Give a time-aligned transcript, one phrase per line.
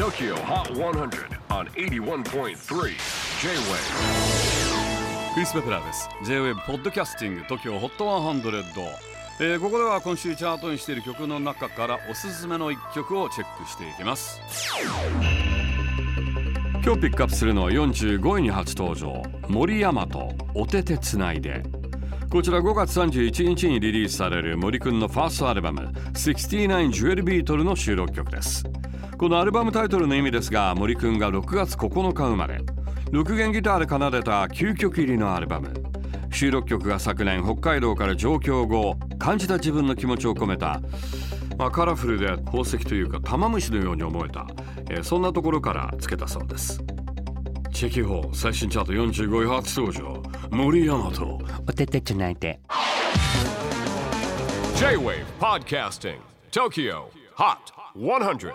[0.00, 2.54] TOKYO HOT 100 on 81.3 J-WAVE
[5.34, 6.08] クリス・ベプラーです。
[6.24, 8.86] J-WAVE ポッドキャスティング TOKYO HOT 100、
[9.40, 14.40] えーここでは今週チャートにしている曲の中からおすすめの一曲をチェックしていきます。
[16.82, 19.22] 今日ピックアップするのは45位に初登場。
[19.48, 21.62] 森山とおててつないで。
[22.30, 28.64] こちら5月31日にリリースされる森くんのファーストアルバム69ジュエルビートルの収録曲です。
[29.20, 32.56] このアルバムタイトルの意味ですが森くんが6月9日生まれ。
[33.10, 35.74] 6弦ギターで奏でた9曲入りのアルバム。
[36.32, 40.80] 収録曲が昨年北海道から上京後感じた自分の気持ちを込めた、
[41.58, 44.46] まあ、カラフルで宝石というか玉虫のように思えた、
[44.88, 46.82] えーそんなところからつけたそうです。
[47.74, 51.38] チェキホー最新チャート45位初登場森山と。
[51.68, 52.58] おててつないで。
[54.76, 56.16] J-WAVE PODCASTING
[56.50, 58.52] TOKYO HOT 100